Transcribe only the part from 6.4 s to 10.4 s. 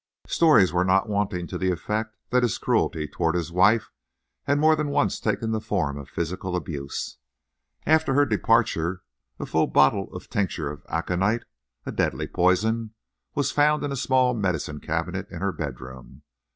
abuse. After her departure a full bottle of